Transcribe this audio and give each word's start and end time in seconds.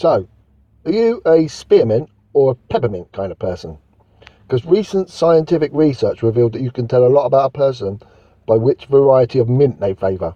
So, 0.00 0.26
are 0.86 0.92
you 0.92 1.20
a 1.26 1.46
spearmint 1.46 2.08
or 2.32 2.52
a 2.52 2.54
peppermint 2.54 3.12
kind 3.12 3.30
of 3.30 3.38
person? 3.38 3.76
Because 4.48 4.64
recent 4.64 5.10
scientific 5.10 5.70
research 5.74 6.22
revealed 6.22 6.54
that 6.54 6.62
you 6.62 6.70
can 6.70 6.88
tell 6.88 7.04
a 7.04 7.12
lot 7.12 7.26
about 7.26 7.44
a 7.44 7.58
person 7.58 8.00
by 8.46 8.56
which 8.56 8.86
variety 8.86 9.40
of 9.40 9.50
mint 9.50 9.78
they 9.78 9.92
favour. 9.92 10.34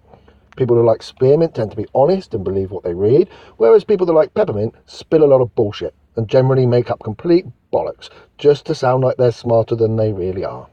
People 0.59 0.77
who 0.77 0.85
like 0.85 1.03
spearmint 1.03 1.55
tend 1.55 1.71
to 1.71 1.79
be 1.79 1.87
honest 1.95 2.35
and 2.35 2.45
believe 2.45 2.73
what 2.73 2.85
they 2.85 2.93
read, 2.93 3.31
whereas 3.57 3.85
people 3.85 4.05
that 4.05 4.12
like 4.12 4.35
peppermint 4.35 4.75
spill 4.85 5.25
a 5.25 5.32
lot 5.32 5.41
of 5.41 5.55
bullshit 5.55 5.95
and 6.17 6.29
generally 6.29 6.67
make 6.67 6.91
up 6.91 7.03
complete 7.03 7.46
bollocks 7.73 8.11
just 8.37 8.67
to 8.67 8.75
sound 8.75 9.03
like 9.03 9.17
they're 9.17 9.33
smarter 9.33 9.75
than 9.75 9.96
they 9.96 10.12
really 10.12 10.45
are. 10.45 10.69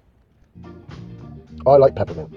I 1.66 1.78
like 1.78 1.96
peppermint. 1.96 2.30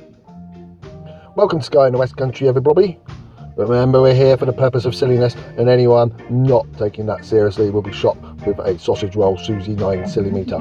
Welcome 1.34 1.58
to 1.58 1.64
Ska 1.64 1.86
in 1.86 1.94
the 1.94 1.98
West 1.98 2.16
Country, 2.16 2.46
everybody. 2.46 3.00
Remember, 3.56 4.02
we're 4.02 4.14
here 4.14 4.36
for 4.36 4.46
the 4.46 4.52
purpose 4.52 4.84
of 4.84 4.96
silliness, 4.96 5.36
and 5.56 5.68
anyone 5.68 6.12
not 6.28 6.66
taking 6.76 7.06
that 7.06 7.24
seriously 7.24 7.70
will 7.70 7.82
be 7.82 7.92
shot 7.92 8.16
with 8.44 8.58
a 8.58 8.76
sausage 8.78 9.14
roll 9.14 9.38
Susie 9.38 9.74
9 9.74 10.08
silly 10.08 10.30
meter. 10.30 10.58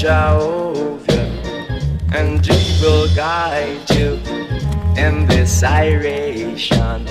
Jehovah, 0.00 1.04
and 2.14 2.46
He 2.46 2.82
will 2.82 3.14
guide 3.14 3.90
you 3.90 4.14
in 4.96 5.26
this 5.26 5.62
iration. 5.62 7.06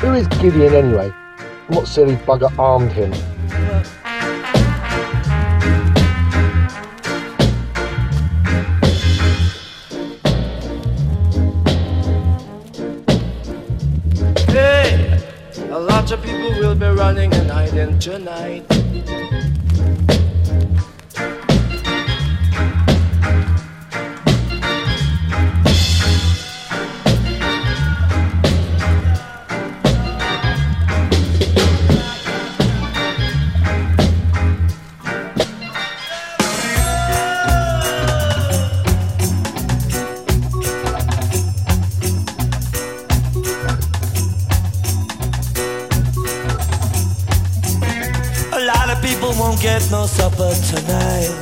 Who 0.00 0.14
is 0.14 0.26
Gideon 0.38 0.72
anyway? 0.72 1.10
What 1.68 1.86
silly 1.88 2.16
bugger 2.16 2.58
armed 2.58 2.92
him? 2.92 3.12
get 49.66 49.90
no 49.90 50.06
supper 50.06 50.52
tonight. 50.70 51.34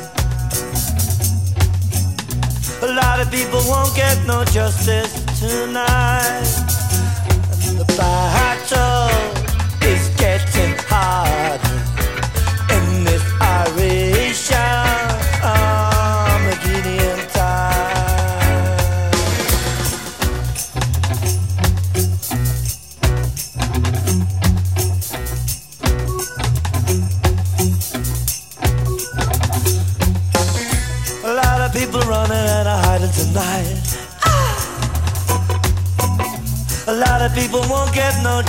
A 2.80 2.90
lot 2.94 3.20
of 3.20 3.30
people 3.30 3.60
won't 3.66 3.94
get 3.94 4.16
no 4.26 4.42
justice 4.46 5.12
tonight. 5.38 6.48
The 7.76 7.84
battle. 7.98 8.93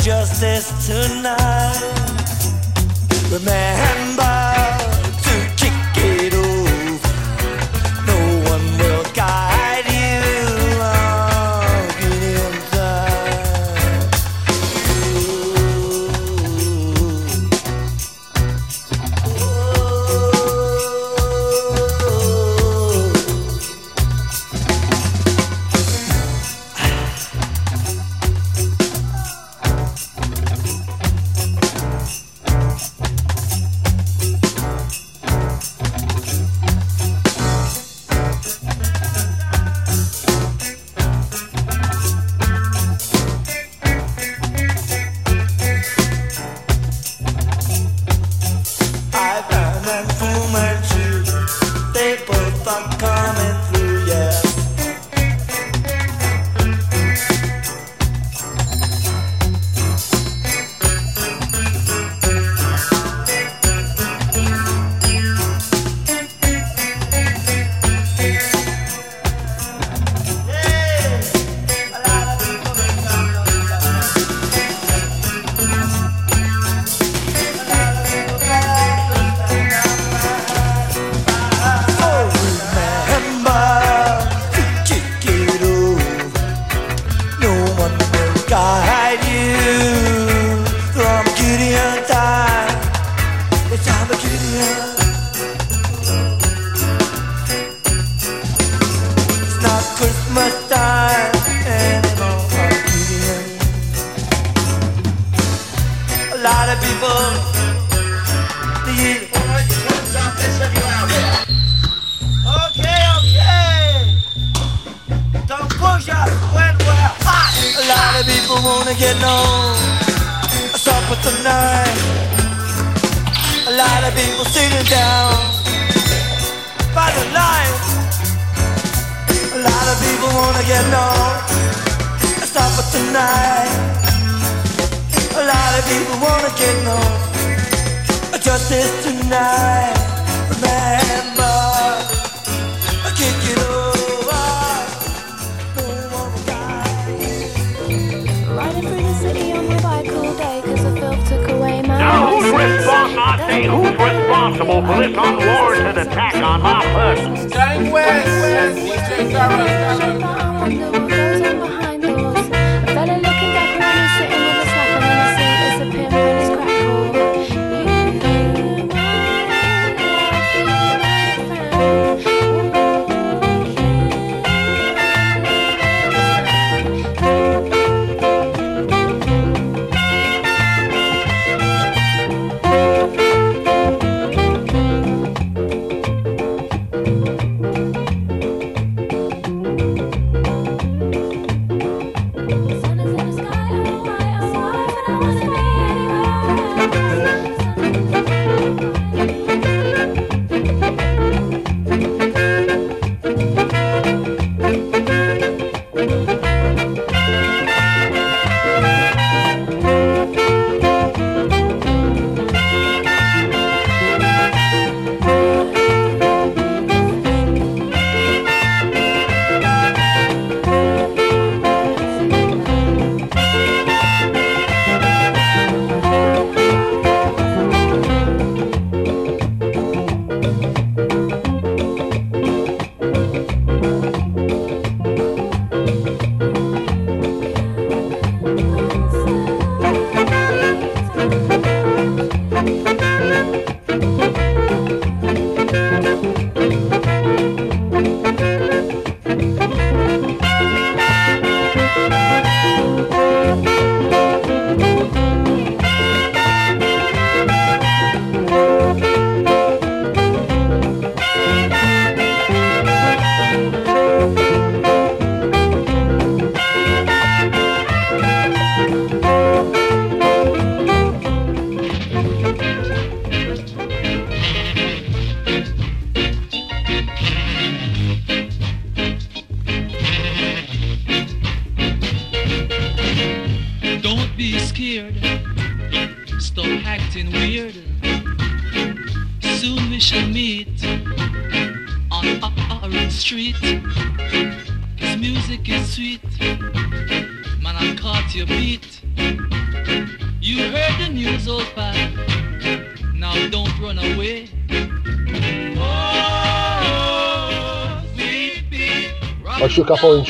justice 0.06 0.70
tonight. 0.86 1.82
Remember 3.32 3.85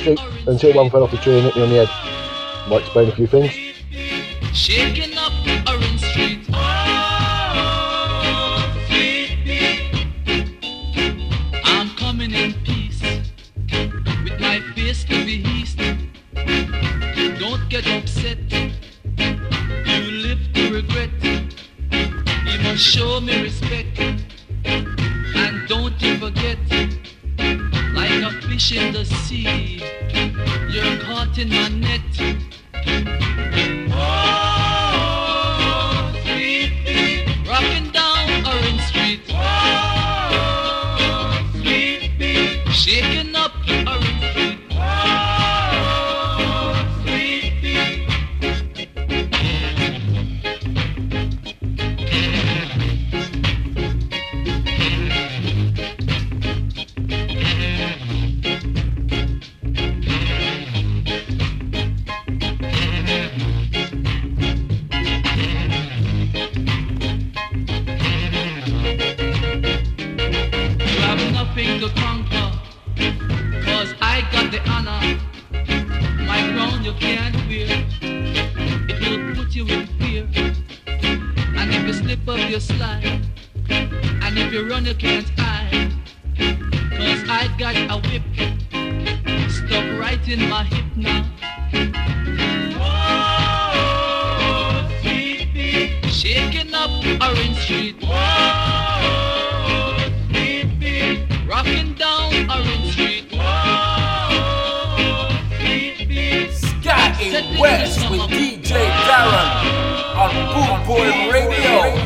street 0.06 0.20
until 0.48 0.74
one 0.74 0.90
fell 0.90 1.04
off 1.04 1.12
the 1.12 1.18
tree 1.18 1.34
and 1.34 1.46
hit 1.46 1.56
me 1.56 1.64
on 1.64 1.70
the 1.70 1.86
head. 1.86 2.70
Might 2.70 2.82
explain 2.82 3.10
a 3.10 3.16
few 3.16 3.28
things. 3.28 3.65
you 84.56 84.64
run, 84.70 84.86
you 84.86 84.96
can't 84.96 85.30
hide. 85.38 85.92
Cause 86.38 87.24
I 87.28 87.54
got 87.60 87.76
a 87.76 87.98
whip 88.08 88.24
stuck 89.52 90.00
right 90.00 90.26
in 90.30 90.48
my 90.48 90.64
hip 90.64 90.86
now. 90.96 91.26
Whoa, 92.80 94.88
sleepy. 95.02 96.00
Shaking 96.08 96.74
up 96.74 96.90
Orange 97.22 97.58
Street. 97.58 97.98
Whoa, 98.02 99.98
sleepy. 100.30 101.28
Rocking 101.46 101.94
down 101.96 102.50
Orange 102.50 102.94
Street. 102.94 103.26
Whoa, 103.34 105.32
sleepy. 105.60 106.50
Scott 106.54 107.20
and 107.22 107.60
West 107.60 108.10
with 108.10 108.22
DJ 108.32 108.90
Darren 109.04 109.50
on 110.16 110.32
Boot 110.54 110.80
Boy 110.88 111.12
Radio 111.30 112.05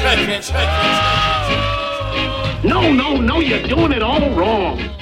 check 0.00 0.18
it, 0.18 0.42
check 0.42 0.68
it. 2.64 2.64
No, 2.64 2.92
no, 2.92 3.16
no, 3.16 3.40
you're 3.40 3.66
doing 3.66 3.92
it 3.92 4.02
all 4.02 4.30
wrong. 4.30 4.99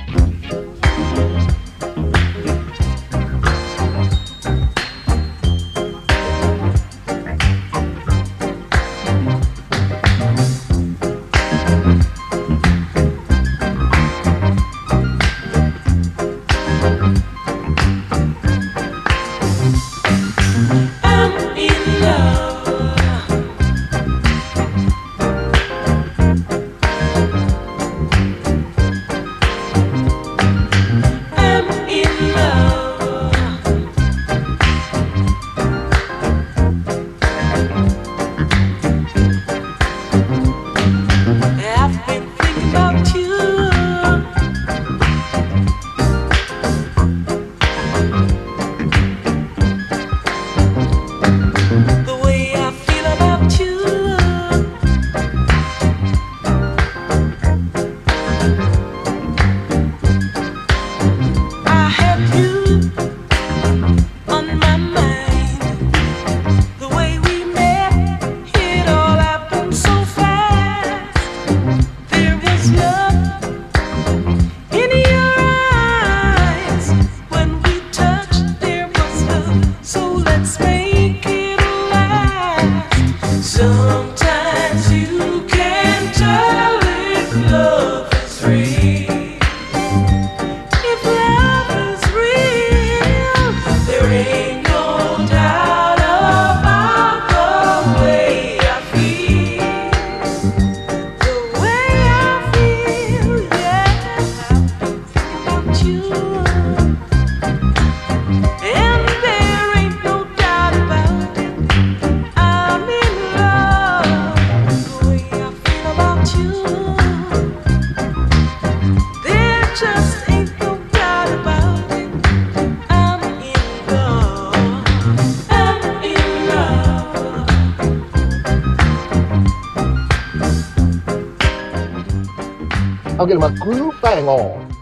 I'm 133.31 133.38
getting 133.38 133.59
my 133.59 133.62
groove 133.62 133.95
bang 134.01 134.27
on. 134.27 134.75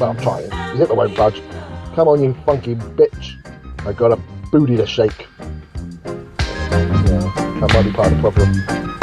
Well, 0.00 0.10
I'm 0.10 0.16
trying. 0.16 0.50
His 0.70 0.80
hip 0.80 0.90
won't 0.90 1.16
budge. 1.16 1.40
Come 1.94 2.08
on, 2.08 2.20
you 2.20 2.34
funky 2.44 2.74
bitch. 2.74 3.36
I 3.86 3.92
got 3.92 4.10
a 4.10 4.16
booty 4.50 4.76
to 4.76 4.84
shake. 4.84 5.28
Yeah, 5.38 7.22
that 7.60 7.70
might 7.72 7.84
be 7.84 7.92
part 7.92 8.10
of 8.10 8.20
the 8.20 8.32
problem. 8.32 8.97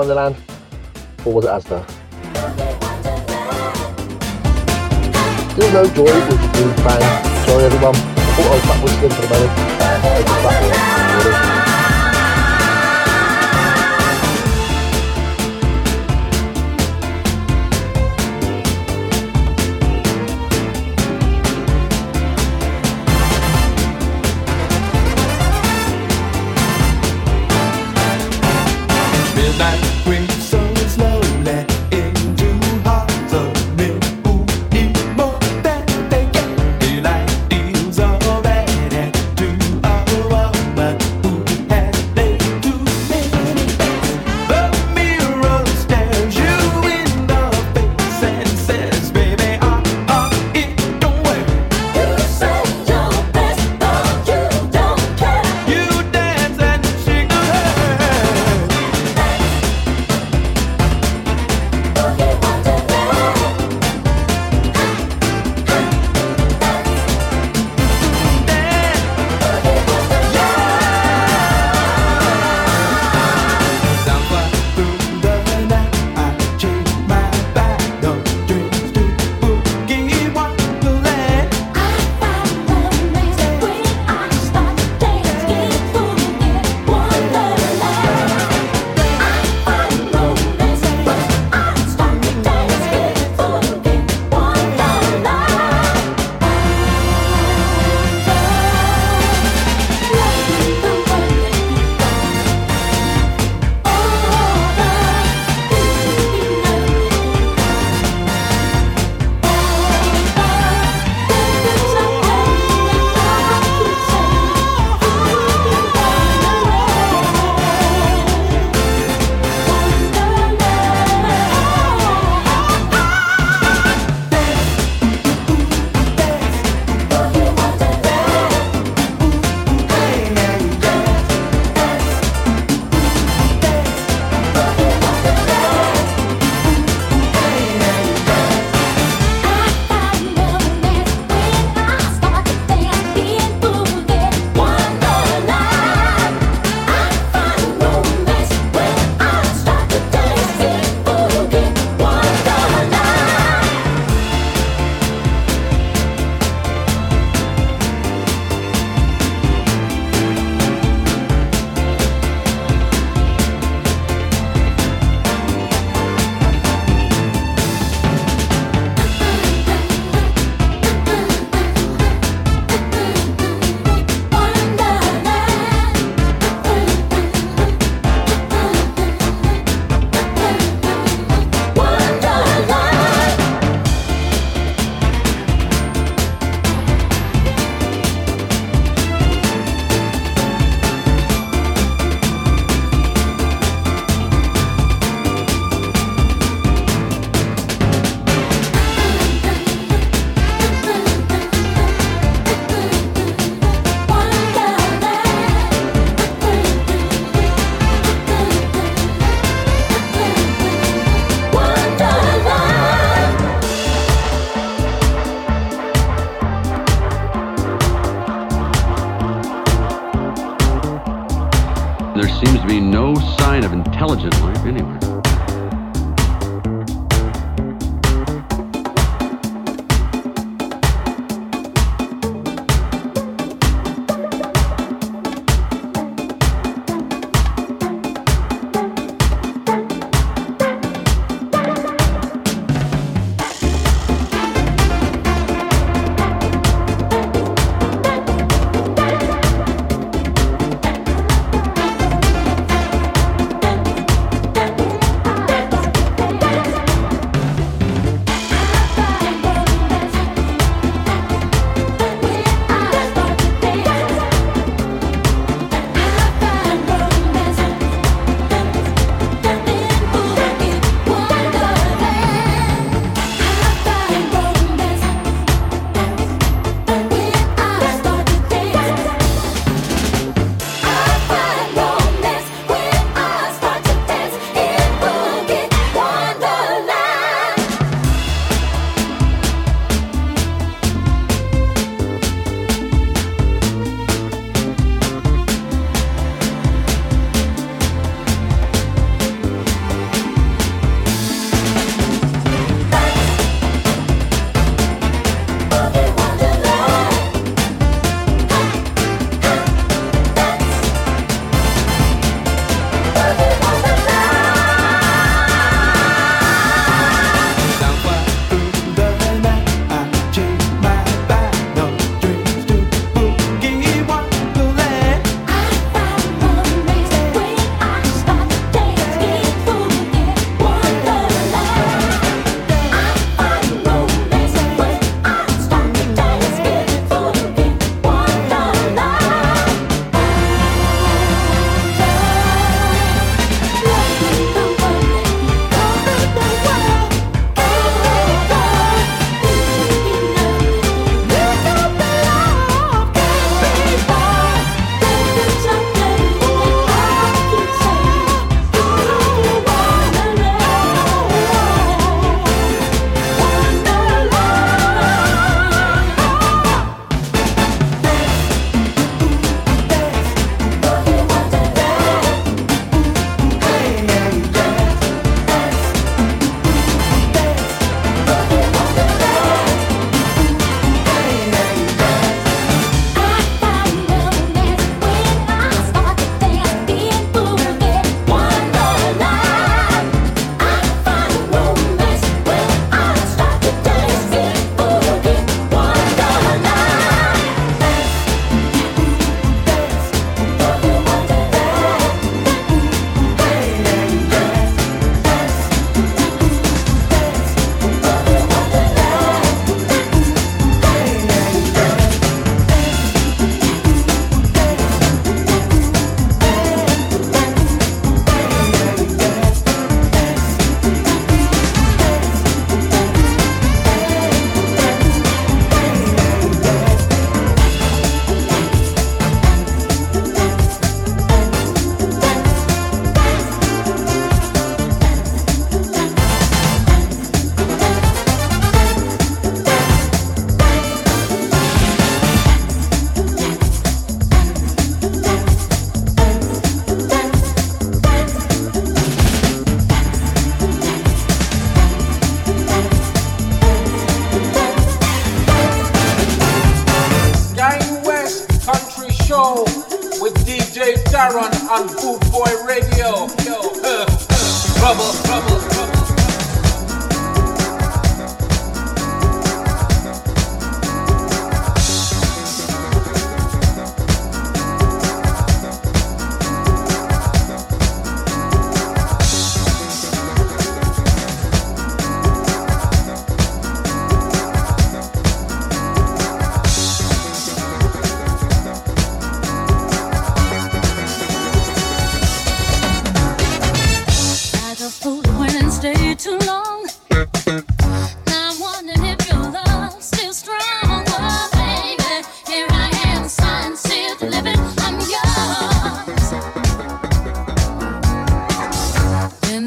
Wonderland, 0.00 0.34
or 1.26 1.34
was 1.34 1.44
it 1.44 1.48
Asda? 1.48 1.86
Still 5.52 5.72
no 5.74 5.84
joy 5.92 6.04
with 6.04 6.40
the 6.54 6.82
band. 6.82 7.46
Sorry 7.46 7.64
everyone. 7.64 7.94
I 7.94 7.98
thought 8.32 8.46
I 8.46 8.54
was 8.54 8.62
backwards 8.64 8.94
again 8.96 9.10
for 9.10 9.24
a. 9.26 9.46
I 9.84 11.54
was. 11.54 11.59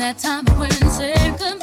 That 0.04 0.18
time 0.18 0.44
I 0.50 0.60
went 0.60 1.63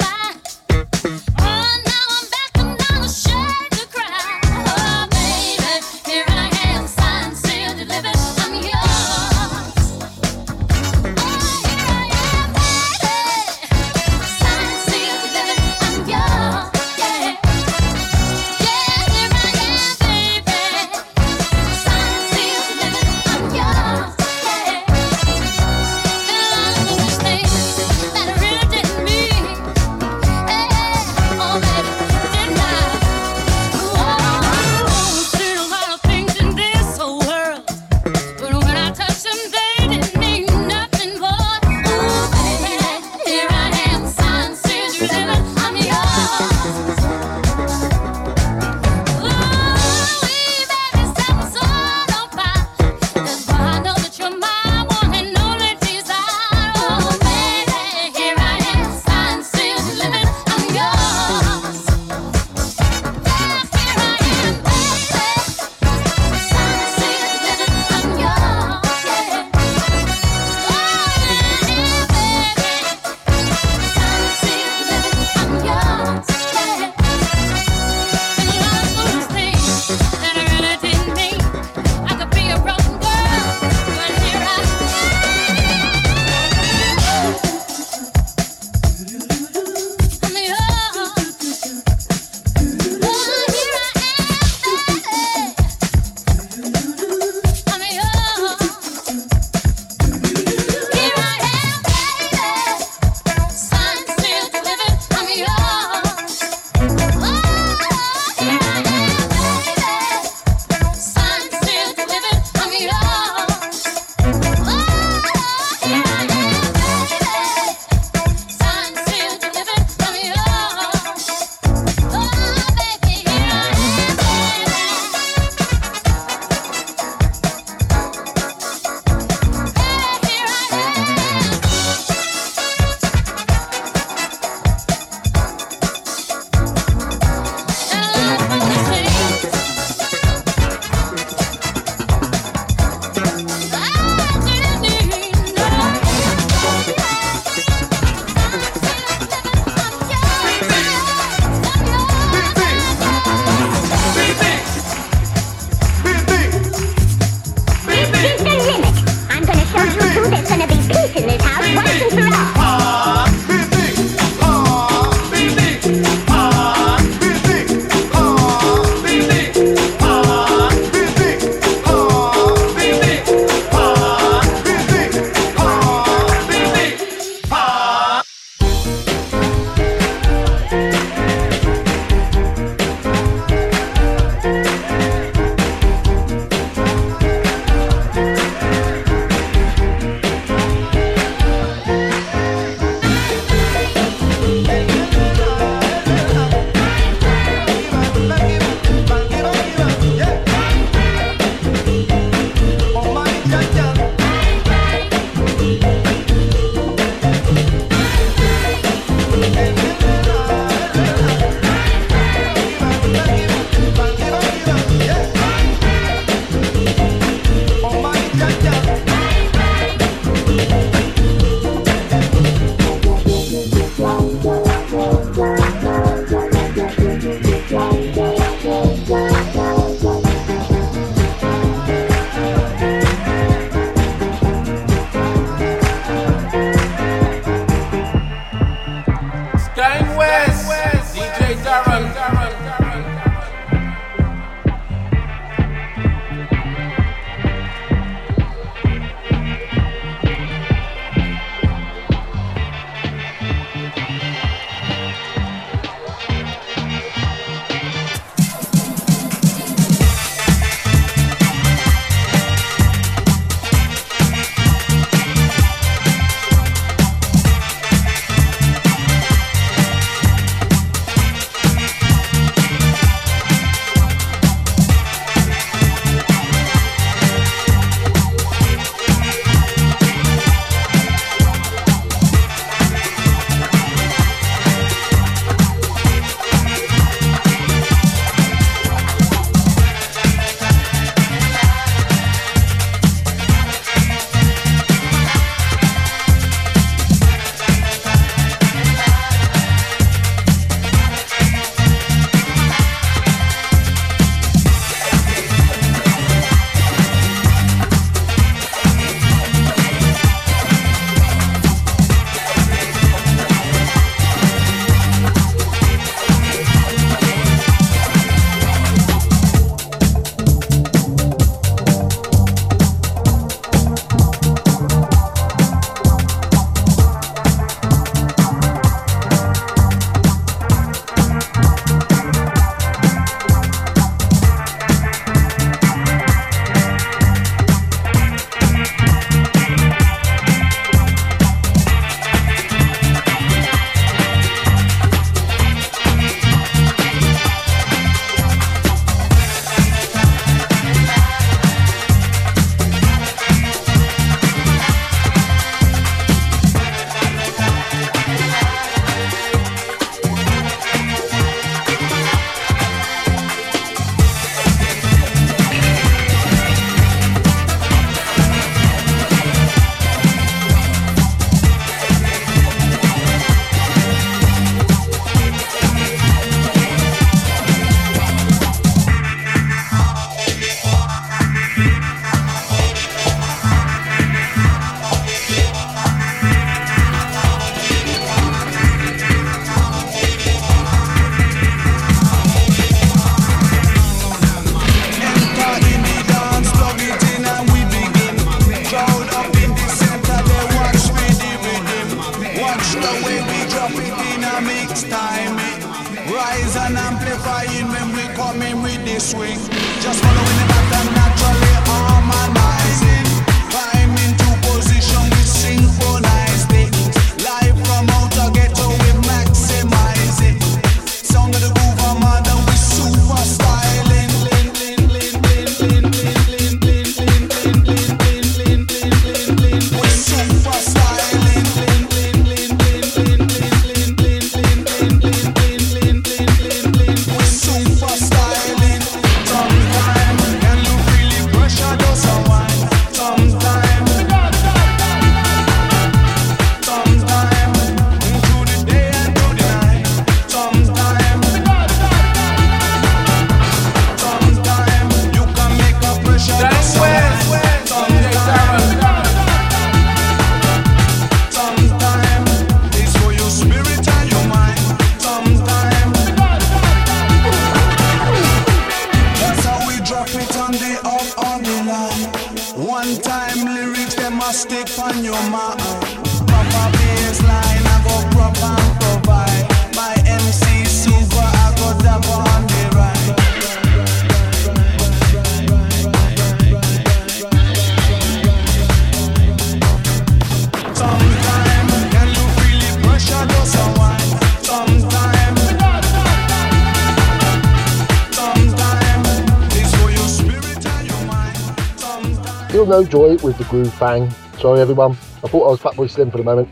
no 502.91 503.05
joy 503.05 503.37
with 503.37 503.57
the 503.57 503.63
groove 503.69 503.97
bang. 504.01 504.29
Sorry, 504.59 504.81
everyone. 504.81 505.11
I 505.11 505.47
thought 505.47 505.65
I 505.65 505.71
was 505.71 505.79
Fatboy 505.79 506.09
Slim 506.09 506.29
for 506.29 506.37
the 506.37 506.43
moment. 506.43 506.67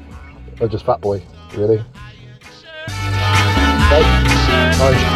I'm 0.60 0.68
just 0.68 0.86
Fatboy, 0.86 1.24
really. 1.56 1.80
Okay. 3.86 4.04
Bye. 4.78 5.16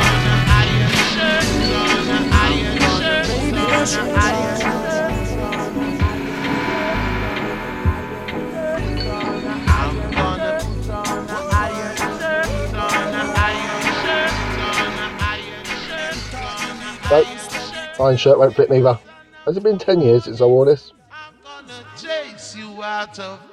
Iron 17.99 18.17
shirt 18.17 18.39
won't 18.39 18.55
fit 18.55 18.69
neither. 18.69 18.97
Has 19.45 19.57
it 19.57 19.63
been 19.63 19.77
10 19.77 19.99
years 19.99 20.23
since 20.23 20.39
I 20.39 20.45
wore 20.45 20.65
this? 20.65 20.92
out 23.03 23.19
of 23.19 23.52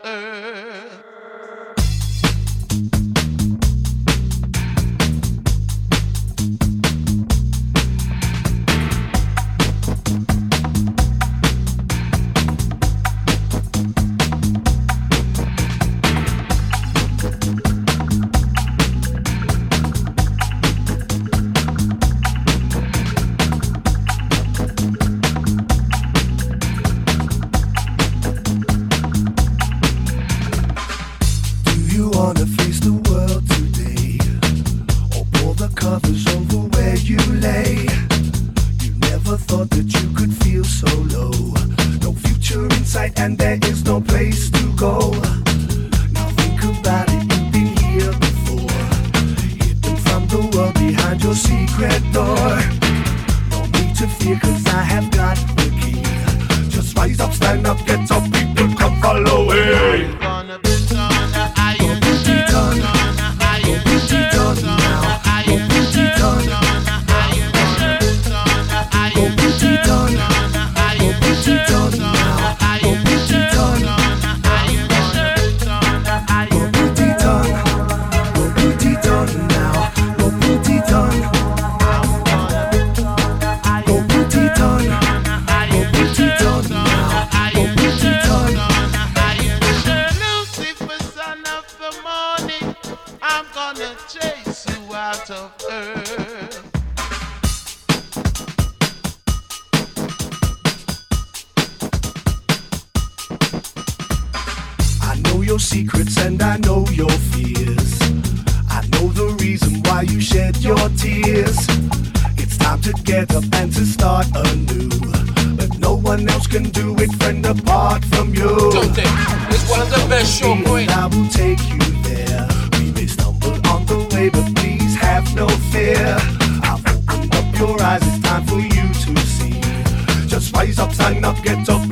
stand 131.01 131.25
up, 131.25 131.43
get 131.43 131.69
up. 131.69 131.90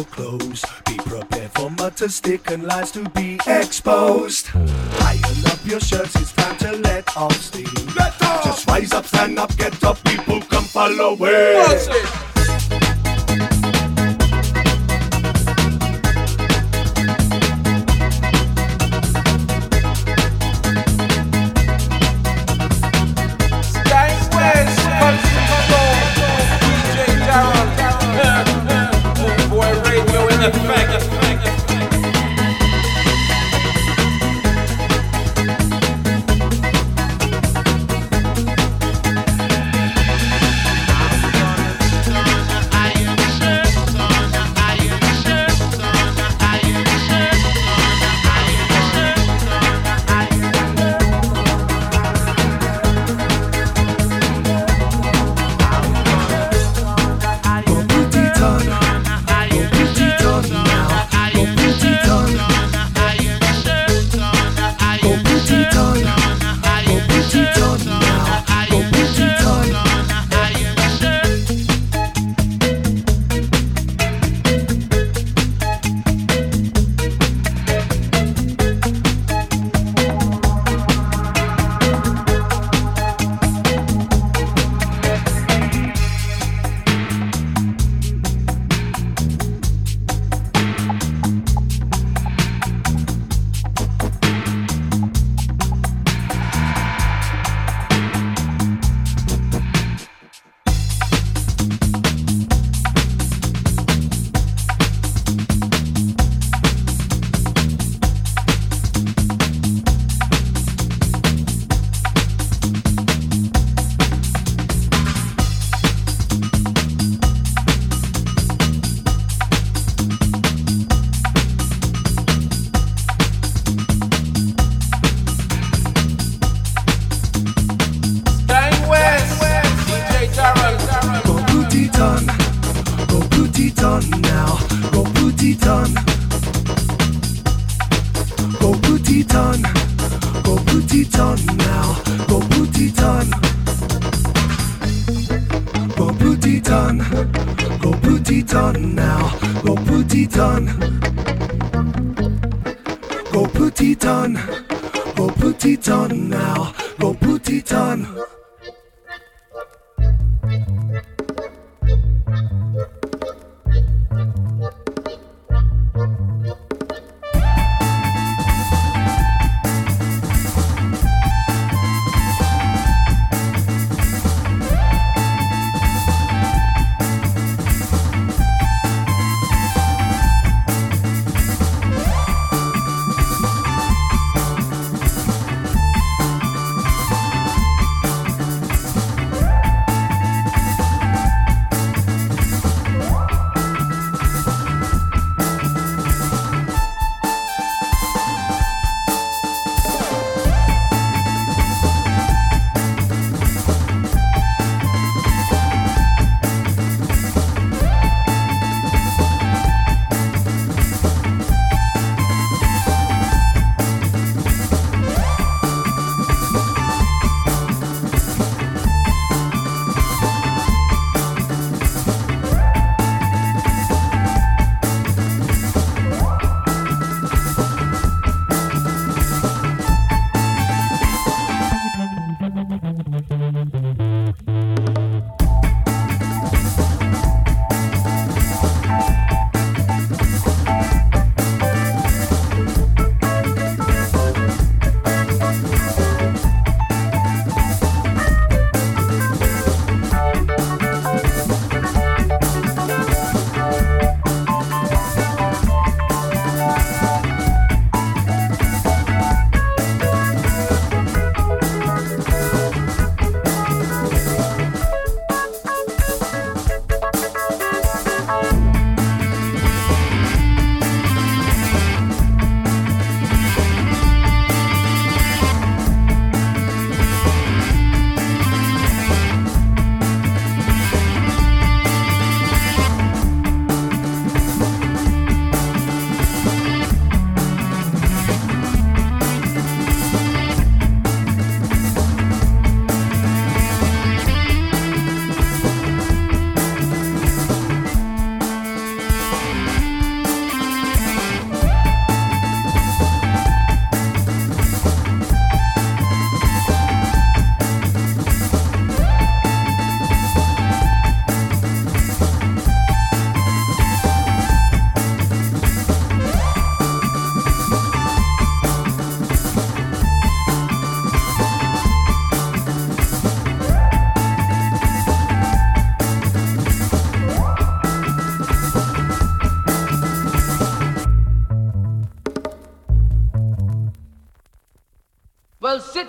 your 0.00 0.06
clothes. 0.06 0.64
Be 0.86 0.96
prepared 0.96 1.50
for 1.52 1.70
mutter 1.70 2.08
stick 2.08 2.50
and 2.50 2.64
lies 2.64 2.90
to 2.92 3.08
be 3.10 3.38
exposed. 3.46 4.48
Iron 4.54 5.46
up 5.46 5.58
your 5.64 5.80
shirts, 5.80 6.14
it's 6.16 6.32
time 6.32 6.56
to 6.58 6.72
let 6.78 7.16
off 7.16 7.34
steam. 7.34 7.66
Let 7.96 8.22
off. 8.22 8.44
Just 8.44 8.66
rise 8.66 8.92
up, 8.92 9.06
stand 9.06 9.38
up, 9.38 9.54
get 9.56 9.82
up, 9.84 10.02
people, 10.04 10.40
come 10.42 10.64
follow 10.64 11.16
it. 11.20 12.29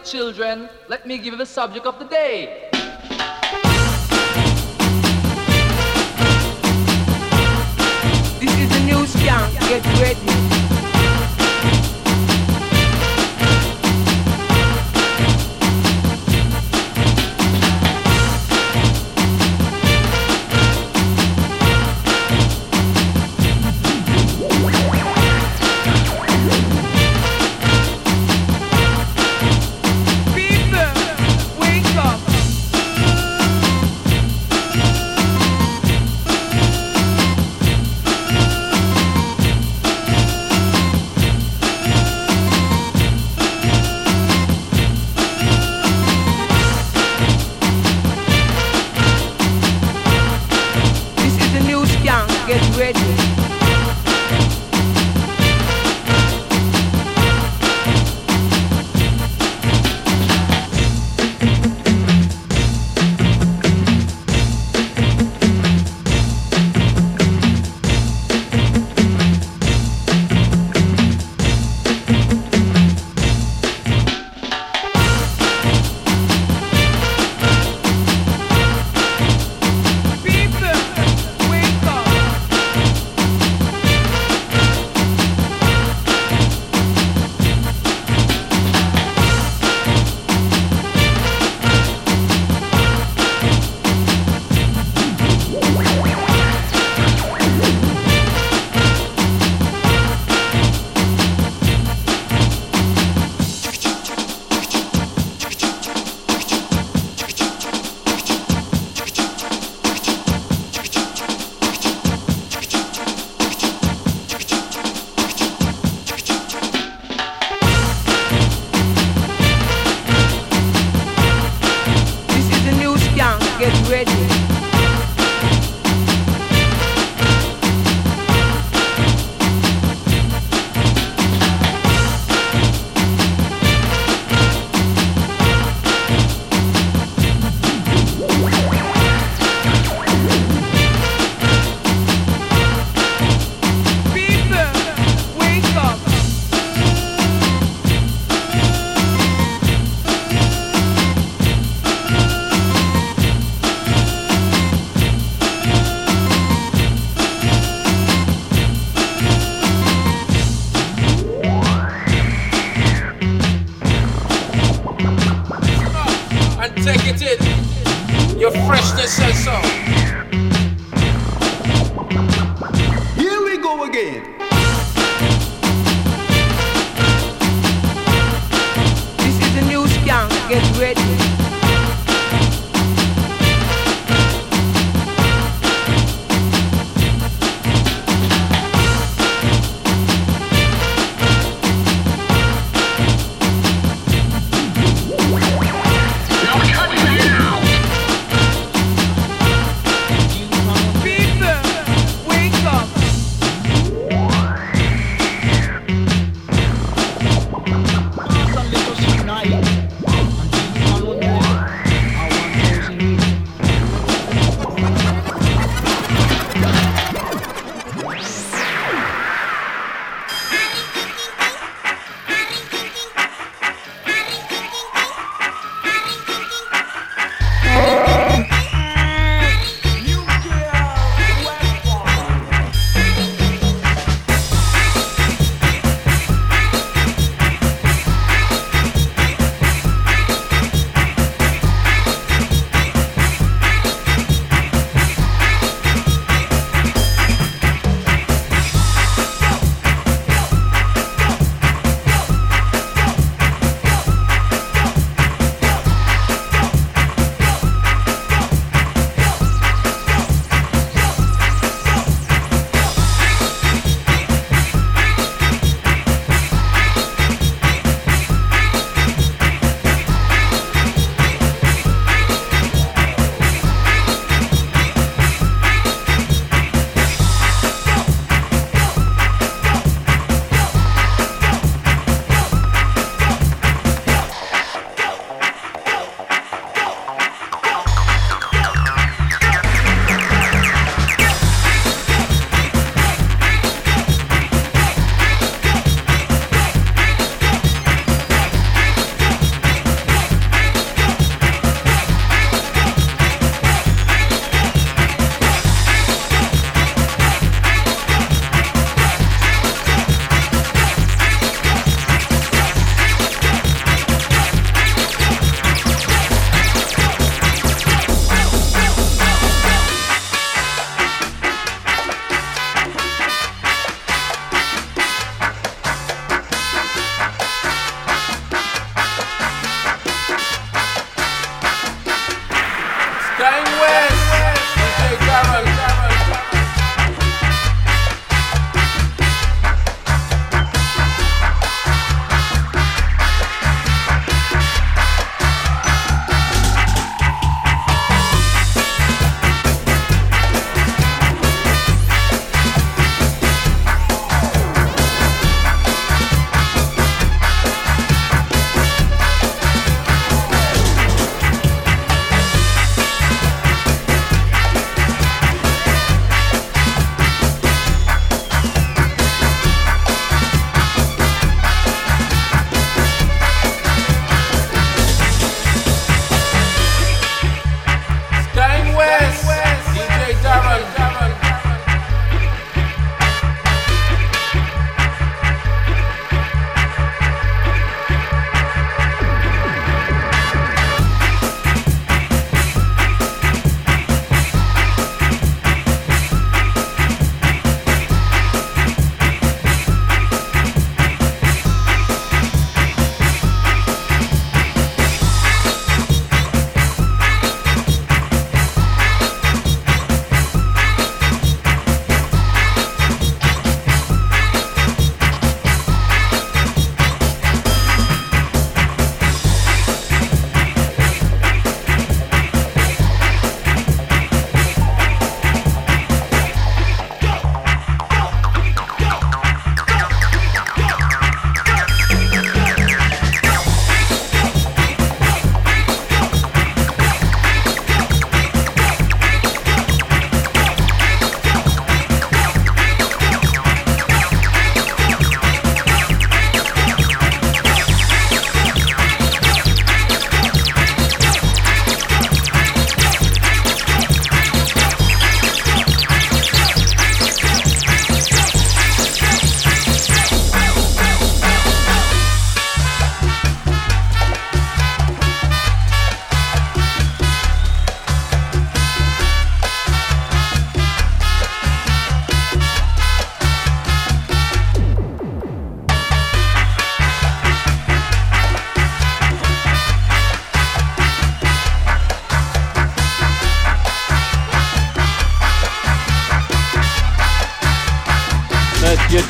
children, 0.04 0.70
let 0.88 1.06
me 1.06 1.18
give 1.18 1.34
you 1.34 1.38
the 1.38 1.45
subject 1.45 1.86
of 1.86 1.99
the 1.99 2.06
day. 2.06 2.61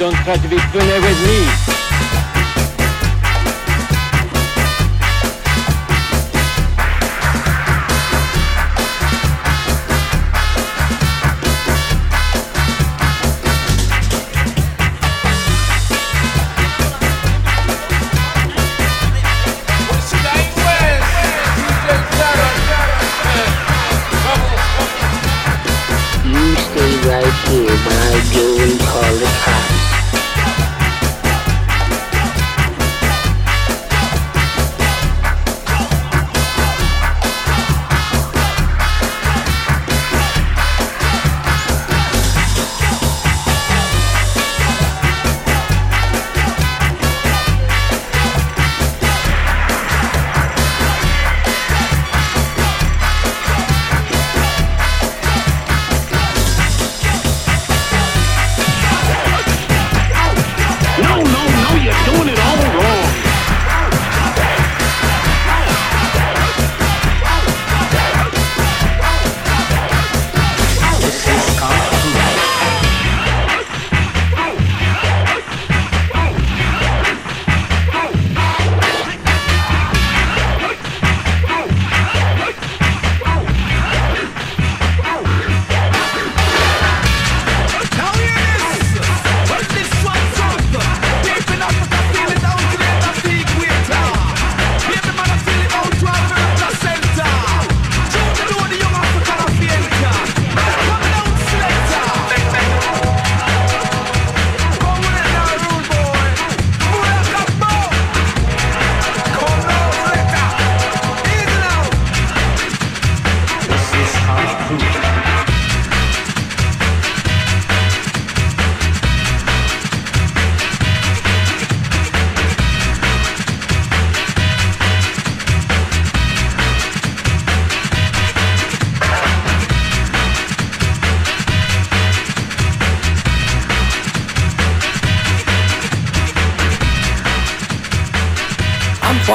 Don't 0.02 0.16
try 0.26 0.36
to 0.36 0.47
be 0.47 0.58
funny 0.58 0.99
with 0.99 1.28
me. 1.28 1.81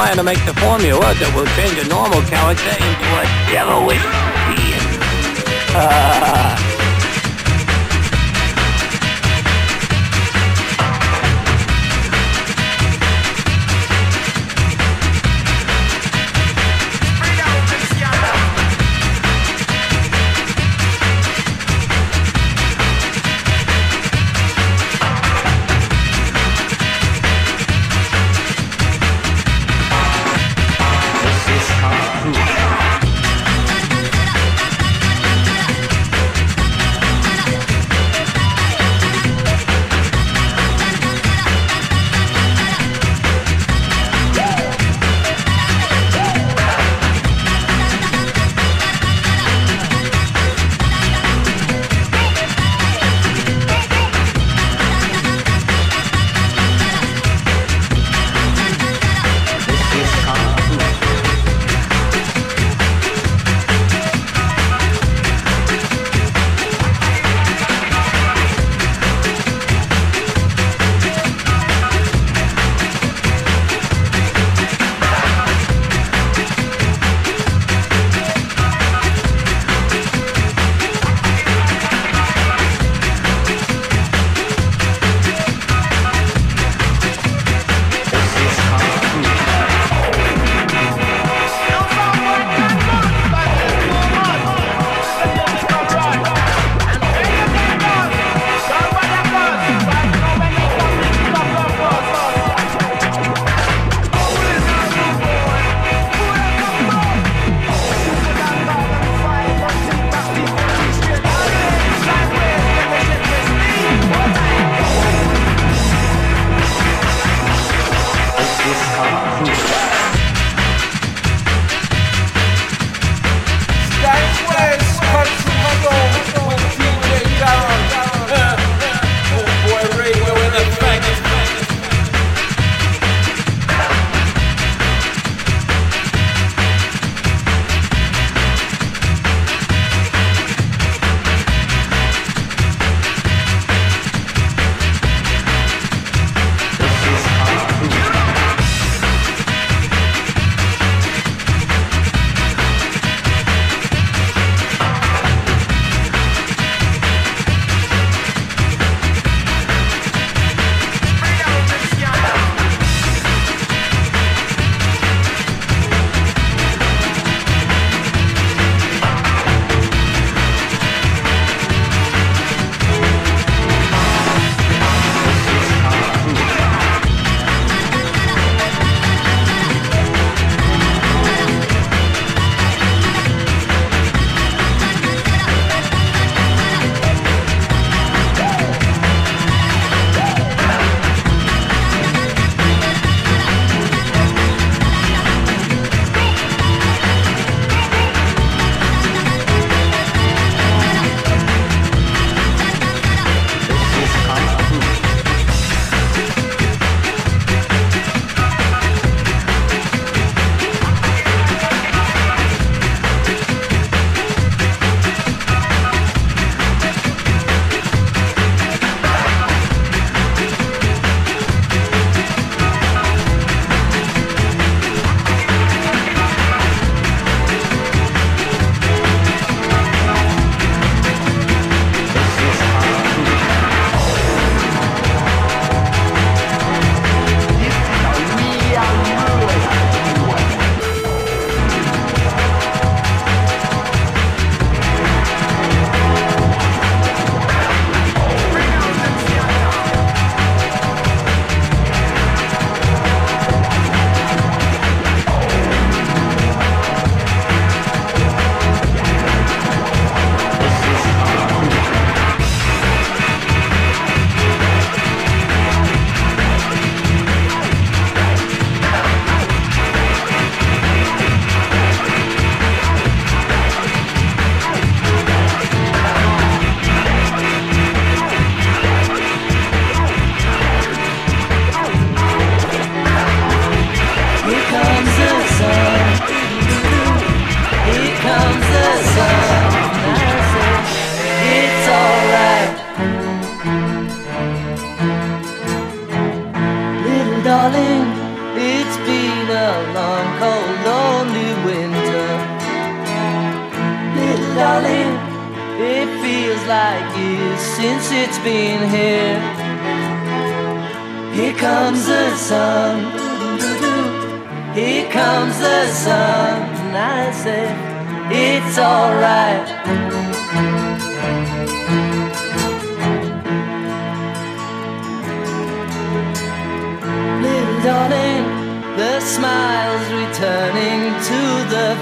trying 0.07 0.18
to 0.18 0.22
make 0.22 0.38
the 0.46 0.54
formula 0.61 1.00
that 1.00 1.34
will 1.34 1.50
change 1.59 1.76
a 1.84 1.88
normal 1.88 2.22
character 2.30 2.70
into 2.78 3.09
a 3.18 3.26
devilish 3.50 4.07
being. 4.46 4.86
Uh. 5.74 6.36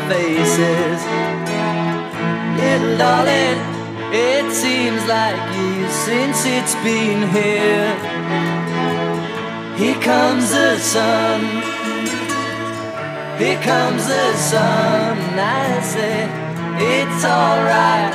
Faces. 0.09 1.01
Little 2.61 2.97
darling, 2.99 3.59
it 4.13 4.53
seems 4.53 5.05
like 5.07 5.37
years 5.57 5.93
since 5.93 6.45
it's 6.45 6.75
been 6.77 7.29
here. 7.31 7.95
Here 9.77 10.01
comes 10.01 10.51
the 10.51 10.79
sun. 10.79 11.41
Here 13.39 13.61
comes 13.63 14.07
the 14.07 14.33
sun. 14.35 15.19
I 15.39 15.81
say, 15.81 16.29
it's 16.79 17.25
alright. 17.25 18.15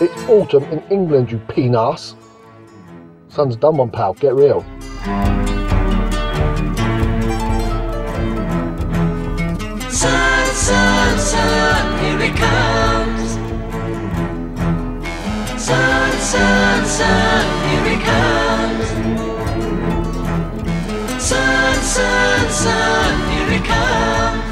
It's 0.00 0.22
autumn 0.28 0.64
in 0.64 0.82
England, 0.90 1.32
you 1.32 1.38
penis. 1.38 2.14
Sun's 3.28 3.56
done 3.56 3.78
one, 3.78 3.90
pal. 3.90 4.14
Get 4.14 4.34
real. 4.34 4.64
Sun, 9.96 10.46
sun, 10.54 11.18
sun, 11.18 11.98
here 12.04 12.20
it 12.28 12.36
comes. 12.36 13.30
Sun, 15.58 16.12
sun, 16.20 16.84
sun, 16.84 17.46
here 17.64 17.86
it 17.94 18.00
comes. 18.04 18.88
Sun, 21.22 21.74
sun, 21.76 22.50
sun, 22.50 23.30
here 23.30 23.52
it 23.56 23.64
comes. 23.64 24.44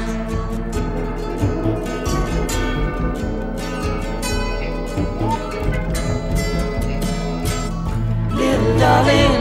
Little 8.33 8.77
darling, 8.79 9.35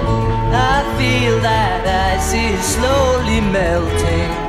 I 0.52 0.84
feel 0.98 1.40
that 1.40 1.86
ice 2.14 2.34
is 2.34 2.62
slowly 2.62 3.40
melting. 3.40 4.43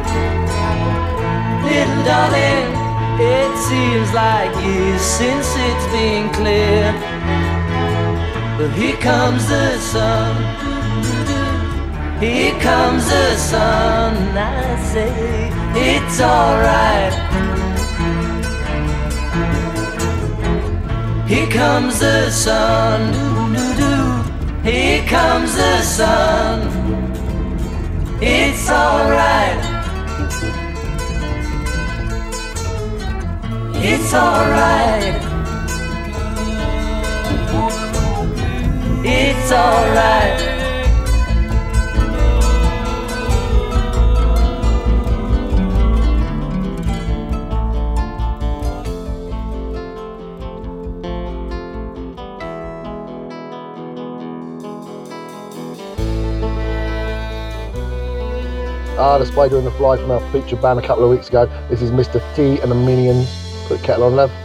Little 1.65 2.03
darling, 2.03 2.67
it 3.19 3.57
seems 3.57 4.13
like 4.13 4.51
years 4.63 5.01
since 5.01 5.47
it's 5.67 5.87
been 5.91 6.29
clear. 6.31 6.93
But 8.57 8.71
here 8.71 8.97
comes 8.97 9.47
the 9.47 9.77
sun. 9.79 10.35
Here 12.19 12.57
comes 12.59 13.09
the 13.09 13.35
sun. 13.35 14.13
I 14.37 14.77
say 14.91 15.51
it's 15.75 16.21
alright. 16.21 17.13
Here 21.27 21.47
comes 21.47 21.99
the 21.99 22.29
sun. 22.29 23.01
Here 24.63 25.03
comes 25.07 25.55
the 25.55 25.81
sun. 25.81 26.57
It's 28.21 28.69
alright. 28.69 29.74
It's 33.87 34.15
alright. 34.15 35.03
It's 39.05 39.51
alright. 39.51 40.41
Ah, 58.97 59.19
the 59.19 59.27
Spider 59.27 59.57
and 59.59 59.67
the 59.67 59.71
Fly 59.71 59.97
from 59.97 60.09
our 60.09 60.19
featured 60.31 60.59
band 60.59 60.79
a 60.79 60.81
couple 60.81 61.03
of 61.03 61.11
weeks 61.11 61.29
ago. 61.29 61.45
This 61.69 61.83
is 61.83 61.91
Mr. 61.91 62.19
T 62.35 62.59
and 62.61 62.71
the 62.71 62.75
Minions. 62.75 63.44
Put 63.67 63.81
kettle 63.81 64.03
on, 64.03 64.15
love. 64.15 64.44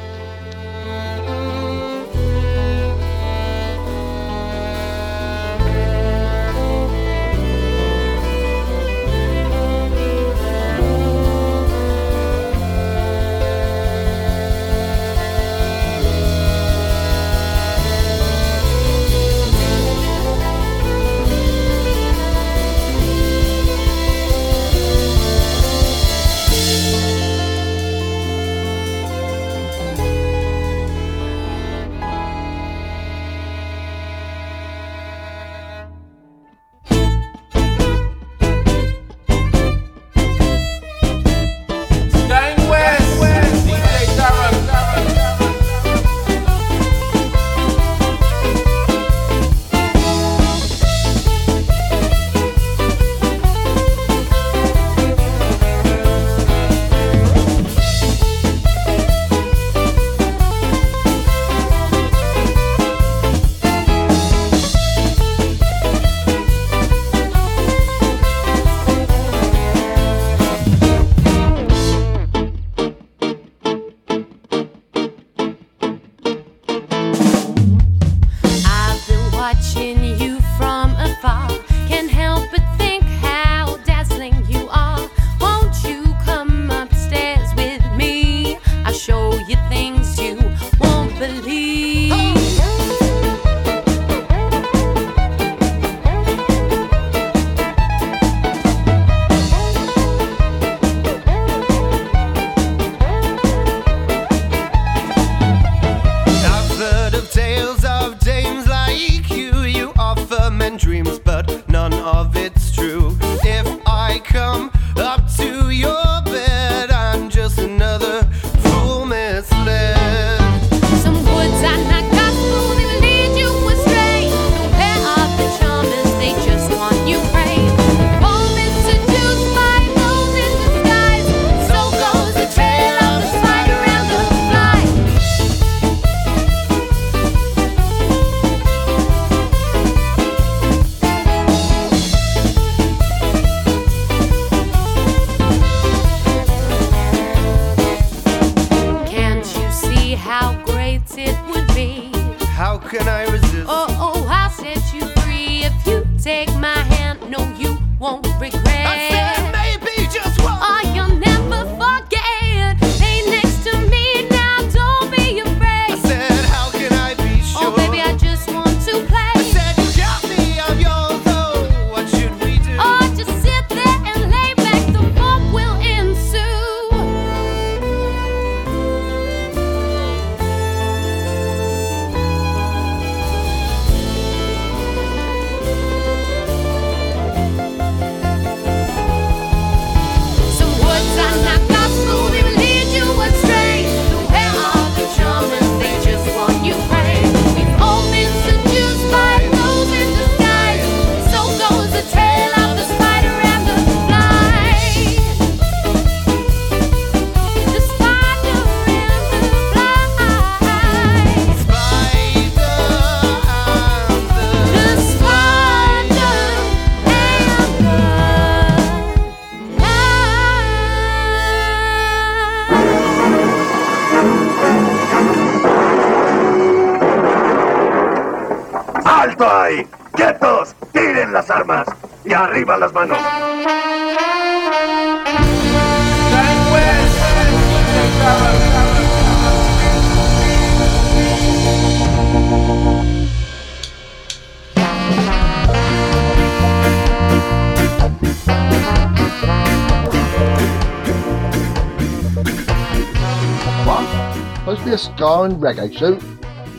Reggae 255.49 255.97
shoot? 255.97 256.21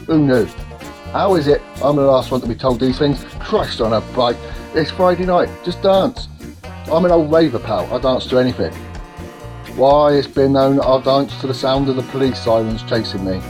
Who 0.07 0.19
knew? 0.19 0.45
How 1.11 1.35
is 1.35 1.47
it? 1.47 1.61
I'm 1.83 1.95
the 1.95 2.03
last 2.03 2.31
one 2.31 2.41
to 2.41 2.47
be 2.47 2.55
told 2.55 2.79
these 2.79 2.99
things. 2.99 3.23
Christ 3.39 3.81
on 3.81 3.93
a 3.93 4.01
bike. 4.15 4.37
It's 4.75 4.91
Friday 4.91 5.25
night. 5.25 5.49
Just 5.63 5.81
dance. 5.81 6.27
I'm 6.91 7.05
an 7.05 7.11
old 7.11 7.31
raver 7.31 7.59
pal. 7.59 7.91
I 7.93 7.99
dance 7.99 8.27
to 8.27 8.37
anything. 8.37 8.73
Why, 9.75 10.13
it's 10.13 10.27
been 10.27 10.53
known 10.53 10.75
that 10.75 10.83
I'll 10.83 11.01
dance 11.01 11.39
to 11.41 11.47
the 11.47 11.53
sound 11.53 11.89
of 11.89 11.95
the 11.95 12.03
police 12.03 12.39
sirens 12.39 12.83
chasing 12.83 13.25
me. 13.25 13.41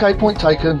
Okay, 0.00 0.16
point 0.16 0.38
taken. 0.38 0.78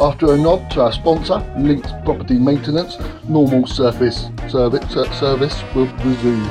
After 0.00 0.32
a 0.32 0.36
nod 0.36 0.68
to 0.72 0.82
our 0.82 0.92
sponsor, 0.92 1.38
Links 1.56 1.92
Property 2.04 2.36
Maintenance, 2.36 2.98
normal 3.28 3.68
surface 3.68 4.30
service, 4.48 4.92
service 5.16 5.62
will 5.76 5.86
resume. 5.86 6.44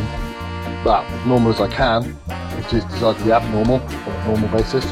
Well, 0.86 1.04
as 1.04 1.26
normal 1.28 1.50
as 1.50 1.60
I 1.60 1.68
can, 1.68 2.14
which 2.56 2.72
is 2.72 2.86
decidedly 2.86 3.34
abnormal 3.34 3.82
on 3.82 4.14
a 4.14 4.28
normal 4.30 4.48
basis. 4.58 4.86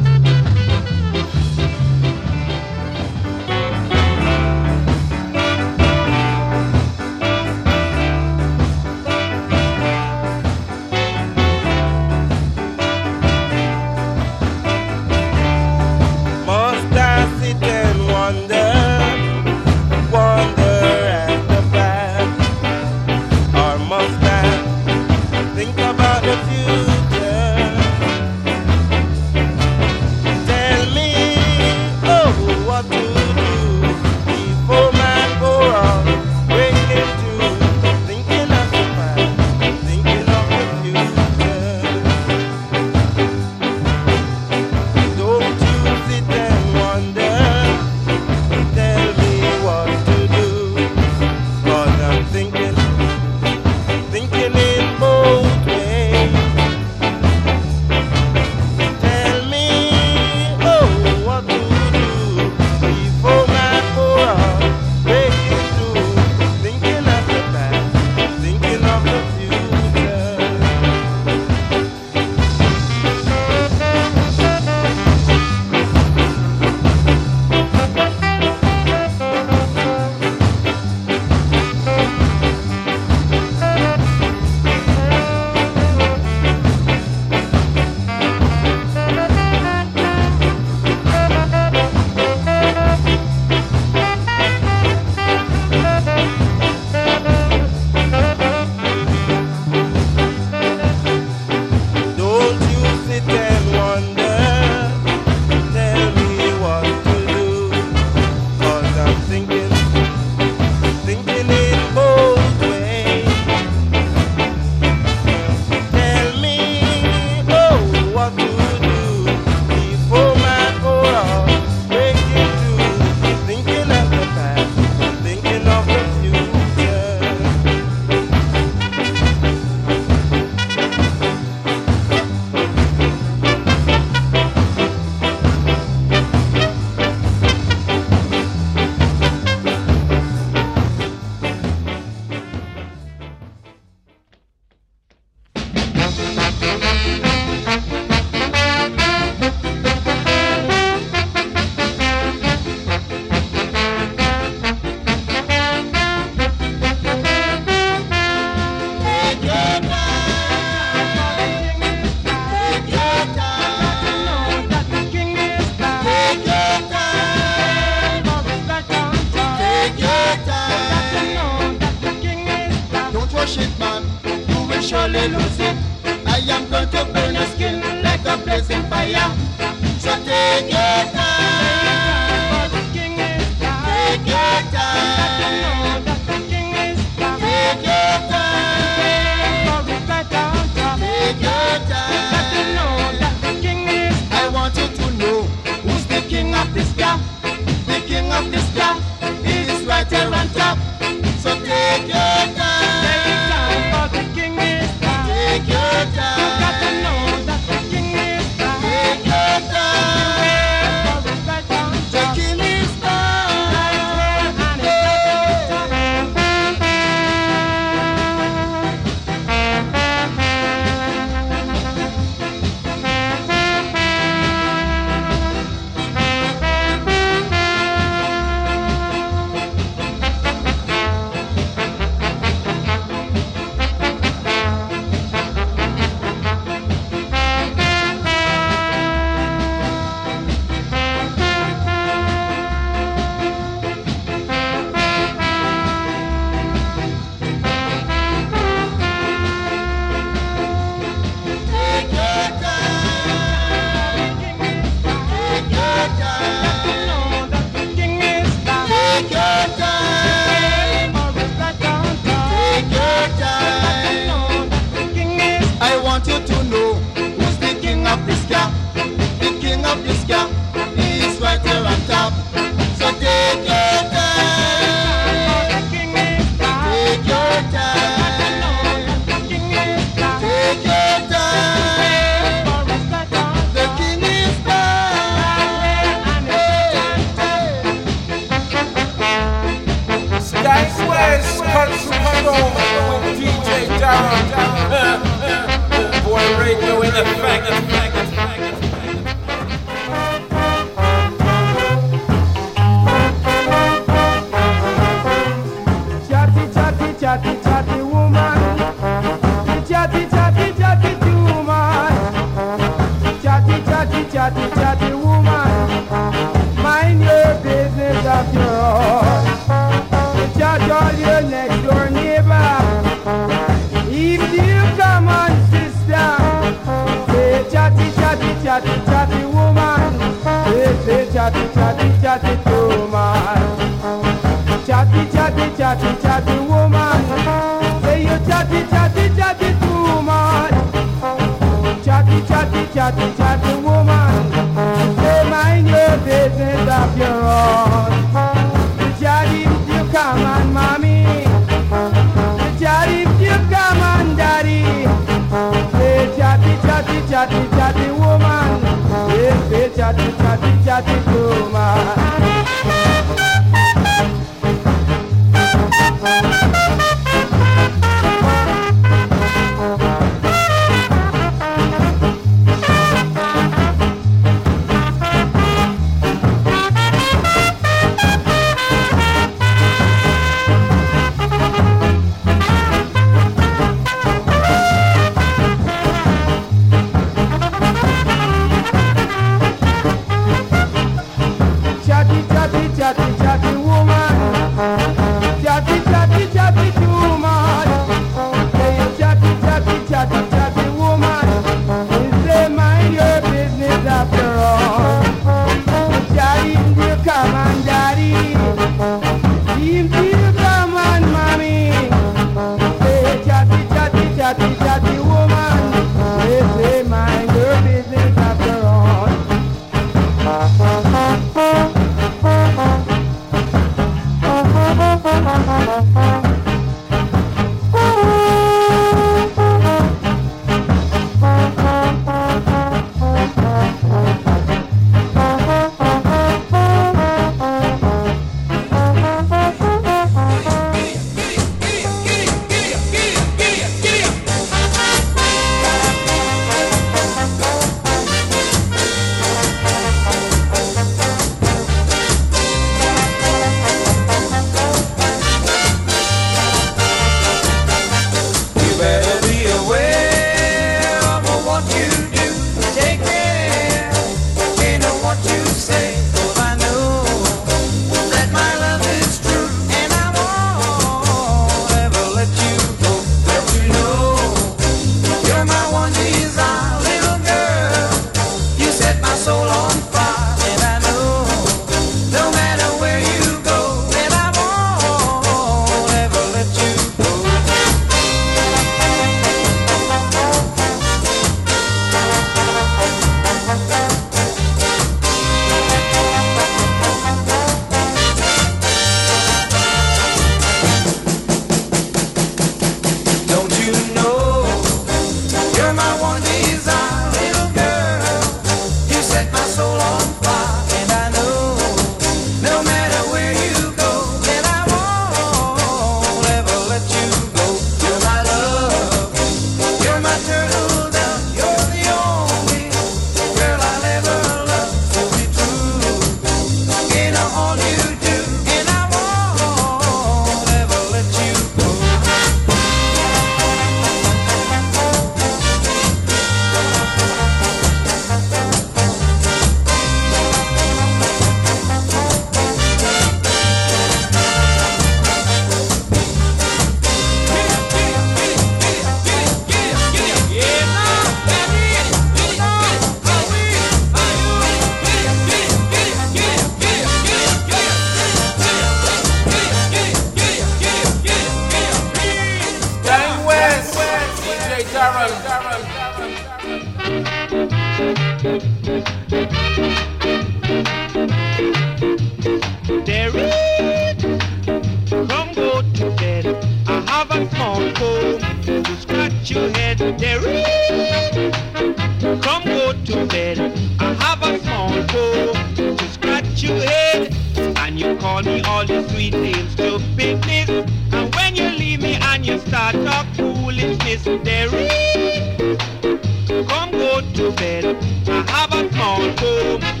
bed. 597.55 597.85
I 598.27 598.43
have 598.51 598.73
a 598.73 598.91
small 598.91 599.21
room. 599.21 600.00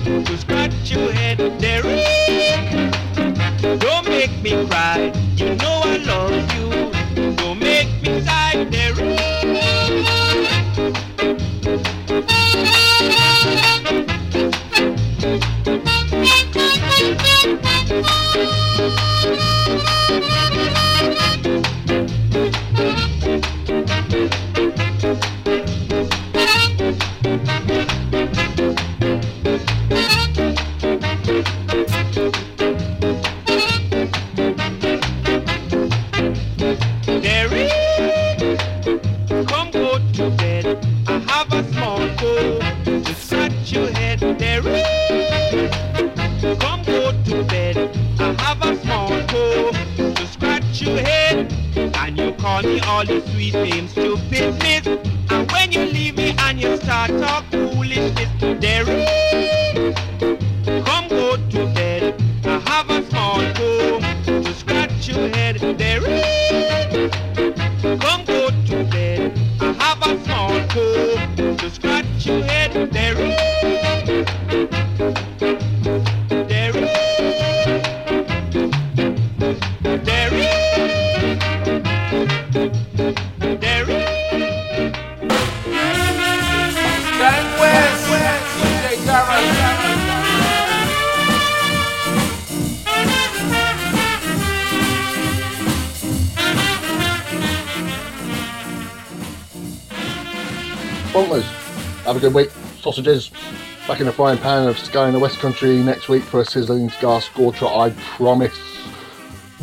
frying 104.21 104.37
pan 104.37 104.67
of 104.67 104.77
Ska 104.77 105.05
in 105.05 105.13
the 105.13 105.19
West 105.19 105.39
Country 105.39 105.77
next 105.77 106.07
week 106.07 106.21
for 106.21 106.41
a 106.41 106.45
sizzling 106.45 106.91
cigar 106.91 107.19
scorcher, 107.21 107.65
I 107.65 107.89
promise. 107.89 108.55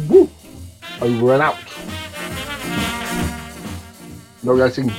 Woo! 0.08 0.28
Over 1.00 1.34
and 1.34 1.42
out. 1.42 1.56
No 4.42 4.54
racing. 4.54 4.90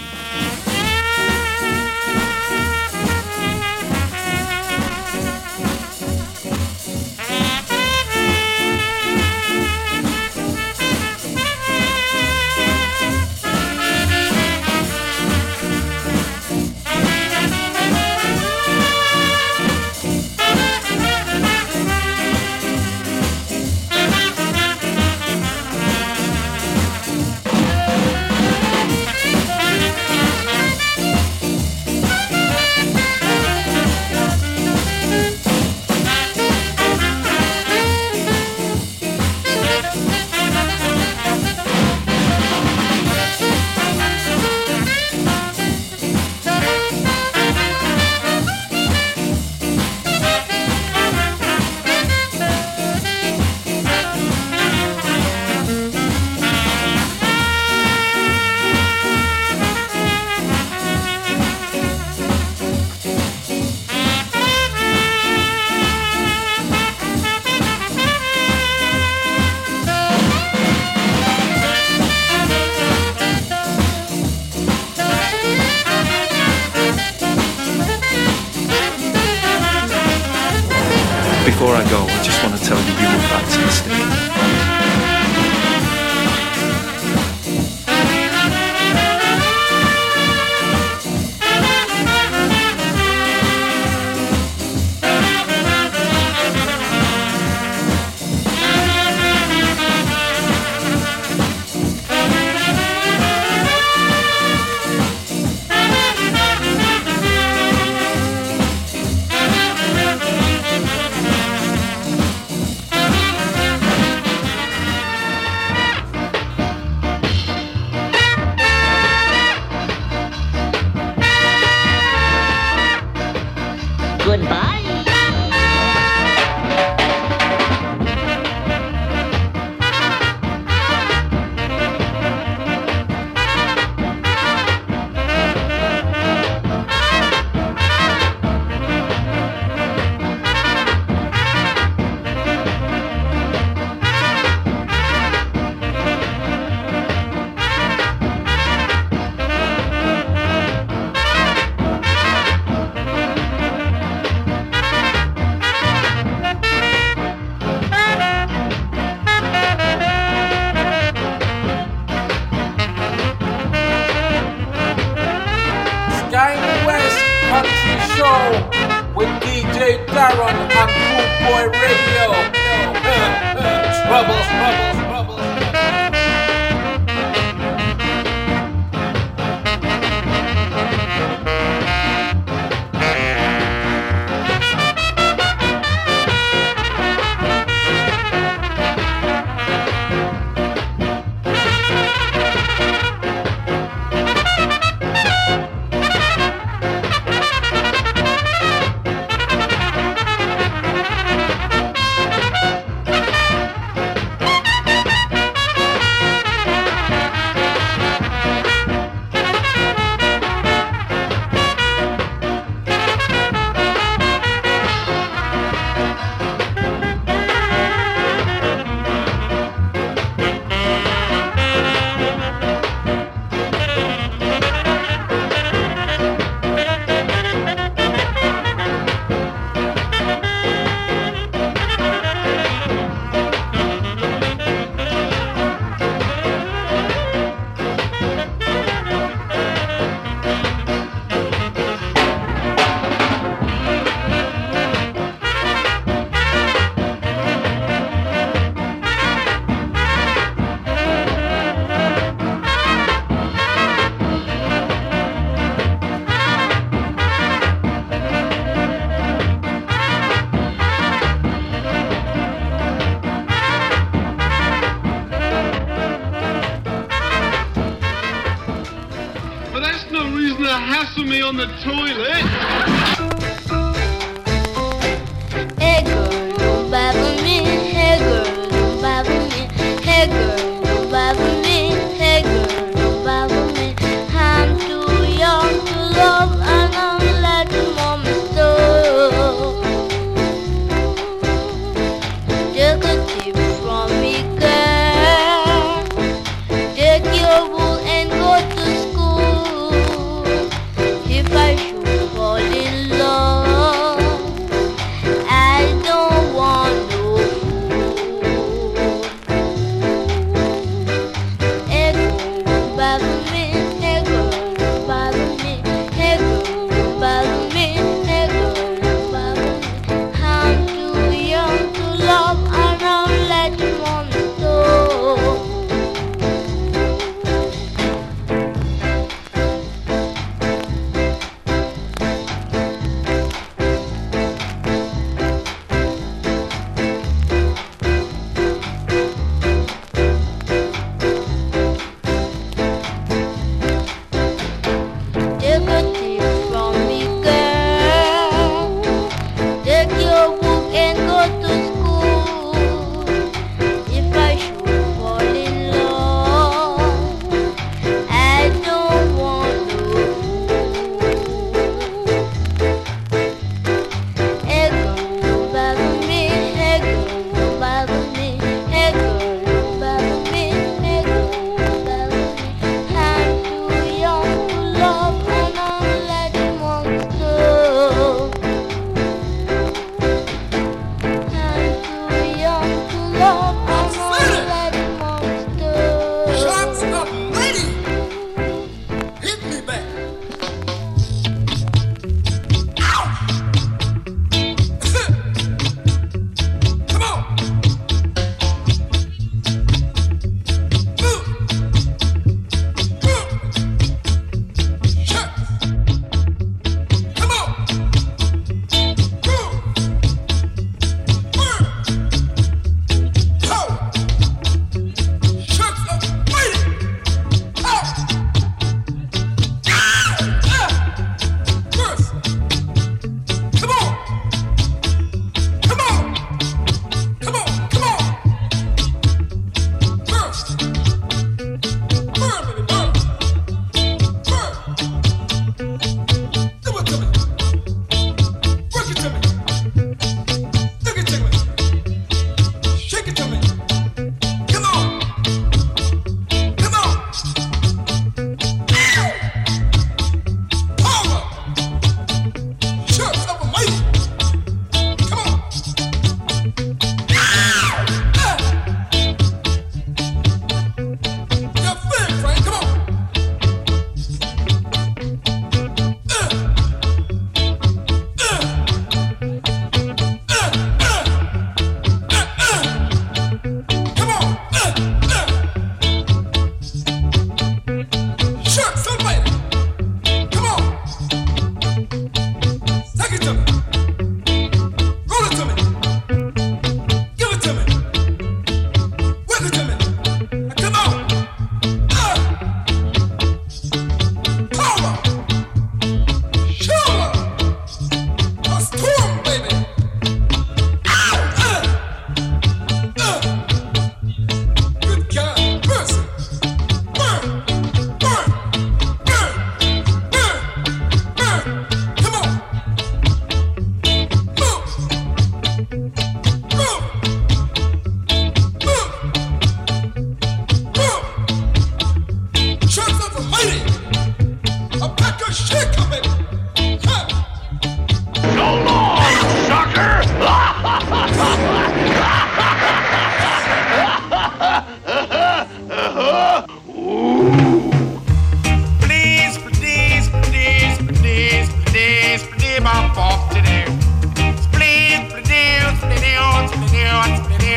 Me 271.85 272.38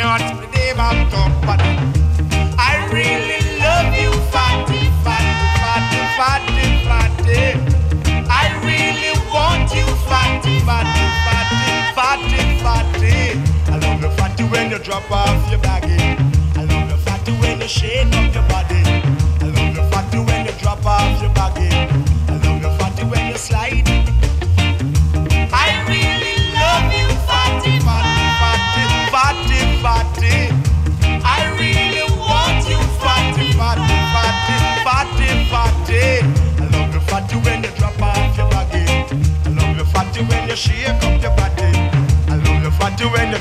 heart 0.02 0.22
till 0.22 0.40
the 0.40 0.46
day 0.52 0.72
my 0.76 0.92
come 1.10 1.32
but 1.46 1.60
I 2.58 2.72
really 2.90 3.40
love 3.62 3.90
you 4.02 4.10
fatty 4.34 4.82
fatty 5.04 5.40
fatty 5.62 6.00
fatty 6.18 6.68
fatty. 6.88 7.44
I 8.28 8.44
really 8.66 9.14
want 9.32 9.70
you 9.74 9.86
fatty 10.10 10.58
fatty 10.68 11.04
fatty 11.26 11.62
fatty 11.98 12.42
fatty. 12.64 13.18
I 13.72 13.76
love 13.78 14.02
you 14.02 14.10
fatty 14.18 14.44
when 14.44 14.70
you 14.70 14.78
drop 14.78 15.10
off 15.10 15.50
your 15.50 15.60
baggage 15.60 16.18
I 16.56 16.64
love 16.64 16.90
you 16.90 16.96
fatty 16.98 17.32
when 17.40 17.60
you 17.60 17.68
shake 17.68 18.12
up 18.14 18.34
your 18.34 18.44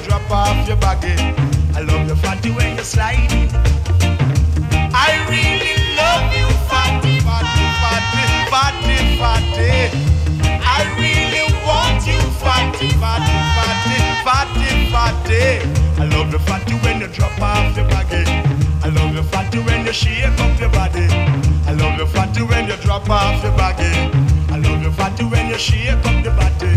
drop 0.08 0.30
off 0.32 0.68
your 0.68 0.78
baggage. 0.78 1.22
I 1.76 1.82
love 1.82 2.08
your 2.08 2.16
fatty 2.18 2.52
when 2.52 2.76
you're 2.76 2.84
sliding. 2.84 3.50
I 4.94 5.12
really 5.30 5.76
love 5.96 6.28
you, 6.36 6.48
fatty, 6.70 7.20
fatty, 7.22 7.66
fatty, 7.82 8.24
fatty, 8.54 8.98
fatty. 9.22 9.72
I 10.64 10.80
really 10.98 11.46
want 11.66 12.06
you, 12.06 12.20
fatty, 12.44 12.90
fatty, 13.04 13.38
fatty, 13.58 14.00
fatty, 14.26 14.70
fatty. 14.92 16.02
I 16.02 16.06
love 16.06 16.32
the 16.32 16.40
fatty 16.40 16.76
when 16.84 17.02
you 17.02 17.08
drop 17.08 17.40
off 17.42 17.76
your 17.78 17.88
baggy. 17.88 18.24
I 18.84 18.90
love 18.90 19.14
your 19.14 19.24
fatty 19.24 19.60
when 19.60 19.86
you 19.86 19.94
shake 19.94 20.26
up 20.40 20.60
your 20.60 20.70
body. 20.70 21.08
I 21.68 21.74
love 21.74 21.98
your 21.98 22.08
fatty 22.08 22.44
when 22.44 22.68
you 22.68 22.76
drop 22.78 23.10
off 23.10 23.44
your 23.44 23.56
baggy. 23.56 23.92
I 24.54 24.58
love 24.58 24.82
your 24.82 24.92
fatty 24.92 25.24
when 25.26 25.48
you 25.48 25.58
shake 25.58 25.92
up 26.06 26.24
your 26.24 26.34
body. 26.36 26.71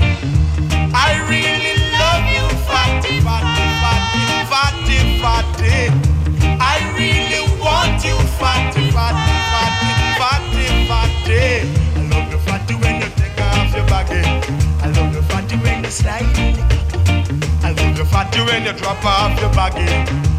Fatty 18.35 18.53
when 18.53 18.65
you 18.65 18.73
drop 18.73 19.05
off 19.05 19.41
your 19.41 19.51
baggy. 19.51 19.87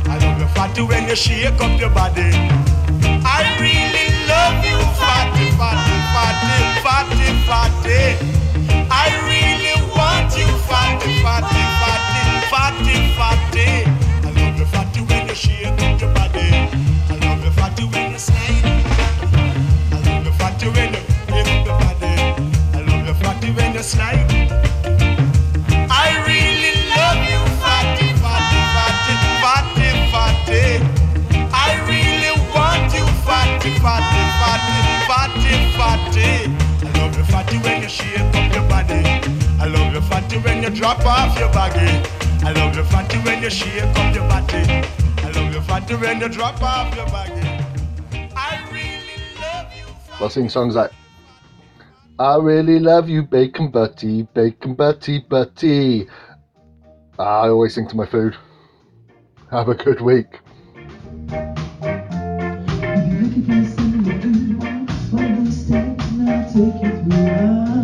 I 0.09 0.17
love 0.19 0.39
the 0.39 0.47
fatty 0.47 0.81
when 0.81 1.07
you 1.07 1.15
shake 1.15 1.61
up 1.61 1.79
your 1.79 1.89
body. 1.89 2.31
I 3.23 3.41
really 3.59 4.07
love 4.27 4.63
you, 4.65 4.77
fatty, 4.99 5.51
fatty, 5.59 5.95
fatty, 6.13 6.57
fatty, 6.83 7.27
fatty. 7.47 8.03
I 8.91 9.07
really 9.31 9.75
want 9.95 10.37
you, 10.37 10.47
fatty, 10.67 11.21
fatty, 11.23 11.63
fatty, 11.81 12.23
fatty, 12.51 12.95
fatty. 13.15 13.69
I 13.75 13.84
fatty 40.25 40.39
when 40.39 40.63
you 40.63 40.69
drop 40.69 41.05
off 41.05 41.37
your 41.37 41.51
baggy. 41.51 42.09
I 42.45 42.51
love 42.53 42.75
the 42.75 42.83
fatty 42.85 43.17
when 43.19 43.43
you 43.43 43.49
shake 43.49 43.83
up 43.83 44.15
your 44.15 44.27
body. 44.27 44.57
I 44.57 45.31
love 45.35 45.53
the 45.53 45.61
fatty 45.61 45.95
when 45.95 46.19
you 46.21 46.29
drop 46.29 46.61
off 46.61 46.95
your 46.95 47.05
baggy. 47.07 47.47
I'll 50.19 50.29
sing 50.29 50.49
songs 50.49 50.75
like 50.75 50.91
I 52.17 52.37
really 52.37 52.79
love 52.79 53.09
you, 53.09 53.23
bacon 53.23 53.69
butty, 53.69 54.23
bacon 54.33 54.73
butty, 54.73 55.19
butty. 55.19 56.07
I 57.19 57.49
always 57.49 57.75
sing 57.75 57.87
to 57.89 57.95
my 57.95 58.05
food. 58.05 58.35
Have 59.51 59.69
a 59.69 59.75
good 59.75 60.01
week. 60.01 60.39
Where 67.07 67.74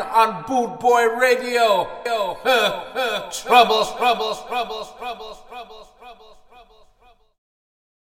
On 0.00 0.42
Boot 0.46 0.80
Boy 0.80 1.06
Radio. 1.20 1.86
Troubles, 3.30 3.30
troubles, 3.30 3.86
troubles, 3.96 4.36
troubles, 4.48 4.86
troubles. 4.98 5.43